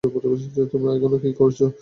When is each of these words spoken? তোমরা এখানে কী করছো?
তোমরা 0.71 0.91
এখানে 0.97 1.17
কী 1.23 1.31
করছো? 1.39 1.65